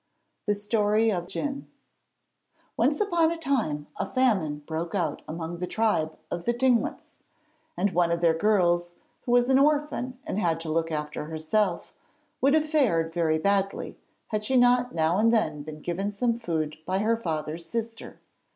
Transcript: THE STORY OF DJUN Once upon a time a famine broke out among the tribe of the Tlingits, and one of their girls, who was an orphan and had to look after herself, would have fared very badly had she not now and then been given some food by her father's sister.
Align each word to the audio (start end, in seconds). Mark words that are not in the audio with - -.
THE 0.47 0.55
STORY 0.55 1.11
OF 1.11 1.27
DJUN 1.27 1.65
Once 2.75 2.99
upon 2.99 3.29
a 3.31 3.37
time 3.37 3.85
a 3.99 4.11
famine 4.11 4.63
broke 4.65 4.95
out 4.95 5.21
among 5.27 5.59
the 5.59 5.67
tribe 5.67 6.17
of 6.31 6.45
the 6.45 6.55
Tlingits, 6.55 7.11
and 7.77 7.91
one 7.91 8.11
of 8.11 8.19
their 8.19 8.33
girls, 8.33 8.95
who 9.25 9.31
was 9.31 9.47
an 9.51 9.59
orphan 9.59 10.17
and 10.25 10.39
had 10.39 10.59
to 10.61 10.71
look 10.71 10.91
after 10.91 11.25
herself, 11.25 11.93
would 12.41 12.55
have 12.55 12.65
fared 12.65 13.13
very 13.13 13.37
badly 13.37 13.95
had 14.29 14.43
she 14.43 14.57
not 14.57 14.91
now 14.95 15.19
and 15.19 15.31
then 15.31 15.61
been 15.61 15.81
given 15.81 16.11
some 16.11 16.33
food 16.33 16.77
by 16.87 16.97
her 16.97 17.15
father's 17.15 17.67
sister. 17.67 18.19